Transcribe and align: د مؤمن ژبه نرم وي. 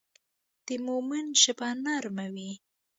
د 0.65 0.67
مؤمن 0.85 1.25
ژبه 1.41 1.69
نرم 1.83 2.17
وي. 2.35 2.51